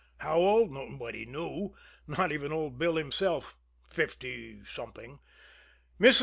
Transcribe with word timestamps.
How 0.17 0.39
old? 0.39 0.71
Nobody 0.71 1.27
knew 1.27 1.75
not 2.07 2.31
even 2.31 2.51
old 2.51 2.79
Bill 2.79 2.95
himself 2.95 3.59
fifty 3.87 4.63
something. 4.65 5.19
Mrs. 5.99 6.19